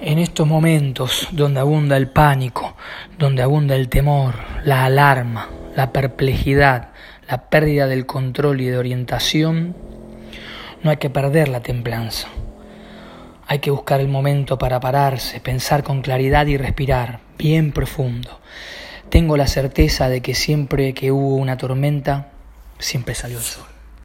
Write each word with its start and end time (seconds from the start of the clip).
En 0.00 0.20
estos 0.20 0.46
momentos 0.46 1.26
donde 1.32 1.58
abunda 1.58 1.96
el 1.96 2.08
pánico, 2.08 2.76
donde 3.18 3.42
abunda 3.42 3.74
el 3.74 3.88
temor, 3.88 4.36
la 4.64 4.84
alarma, 4.84 5.48
la 5.74 5.92
perplejidad, 5.92 6.90
la 7.28 7.48
pérdida 7.48 7.88
del 7.88 8.06
control 8.06 8.60
y 8.60 8.66
de 8.66 8.78
orientación, 8.78 9.76
no 10.84 10.90
hay 10.90 10.98
que 10.98 11.10
perder 11.10 11.48
la 11.48 11.62
templanza. 11.62 12.28
Hay 13.48 13.58
que 13.58 13.72
buscar 13.72 14.00
el 14.00 14.08
momento 14.08 14.56
para 14.56 14.78
pararse, 14.78 15.40
pensar 15.40 15.82
con 15.82 16.00
claridad 16.00 16.46
y 16.46 16.56
respirar 16.56 17.18
bien 17.36 17.72
profundo. 17.72 18.38
Tengo 19.08 19.36
la 19.36 19.48
certeza 19.48 20.08
de 20.08 20.20
que 20.20 20.34
siempre 20.34 20.94
que 20.94 21.10
hubo 21.10 21.34
una 21.34 21.56
tormenta, 21.56 22.28
siempre 22.78 23.16
salió 23.16 23.38
el 23.38 23.44
sol. 23.44 23.77